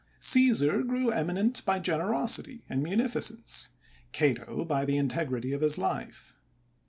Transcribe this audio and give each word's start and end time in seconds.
Ceesar 0.19 0.81
grew 0.87 1.11
eminent 1.11 1.63
by 1.63 1.77
generosity 1.77 2.63
and 2.67 2.81
munificence; 2.81 3.69
Cato 4.11 4.65
by 4.65 4.83
the 4.83 4.97
integrity 4.97 5.53
of 5.53 5.61
his 5.61 5.77
life. 5.77 6.35